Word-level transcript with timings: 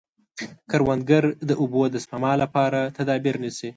کروندګر 0.71 1.23
د 1.49 1.51
اوبو 1.61 1.81
د 1.89 1.95
سپما 2.03 2.31
لپاره 2.43 2.79
تدابیر 2.97 3.35
نیسي 3.43 3.69